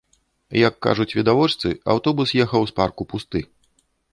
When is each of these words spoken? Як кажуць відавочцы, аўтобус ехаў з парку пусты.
Як 0.67 0.73
кажуць 0.85 1.15
відавочцы, 1.19 1.73
аўтобус 1.95 2.35
ехаў 2.47 2.61
з 2.73 2.79
парку 2.81 3.01
пусты. 3.13 3.39